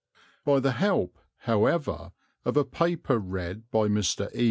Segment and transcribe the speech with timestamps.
[0.43, 2.11] By the help, however,
[2.43, 4.33] of a paper read by Mr.
[4.35, 4.39] E.